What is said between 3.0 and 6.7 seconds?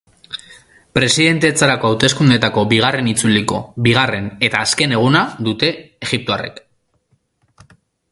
itzuliko bigarren eta azken eguna dute egiptoarrek.